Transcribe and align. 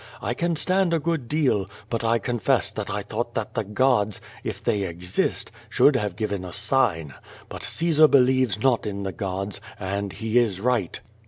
1 0.21 0.33
can 0.33 0.55
stand 0.55 0.95
a 0.95 0.99
good 0.99 1.27
deal, 1.27 1.69
but 1.87 2.03
I 2.03 2.17
confess 2.17 2.71
tliat 2.73 2.89
I 2.91 3.03
thought 3.03 3.35
that 3.35 3.53
the 3.53 3.63
gods, 3.63 4.19
if 4.43 4.63
they 4.63 4.81
exist, 4.81 5.51
should 5.69 5.95
have 5.95 6.15
given 6.15 6.43
a 6.43 6.51
sign. 6.51 7.13
But 7.49 7.61
Caesar 7.61 8.07
believes 8.07 8.57
not 8.59 8.87
in 8.87 9.03
the 9.03 9.11
gods, 9.13 9.61
and 9.79 10.11
he 10.11 10.39
is 10.39 10.59
right." 10.59 10.99